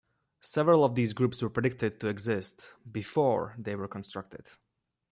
[0.41, 4.47] Several of these groups were predicted to exist before they were constructed.